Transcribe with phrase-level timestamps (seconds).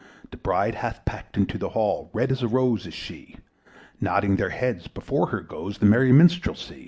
[0.31, 3.37] The bride hath paced into the hall, Red as a rose is she;
[3.99, 6.79] Nodding their heads before her goes The merry minstrelsy.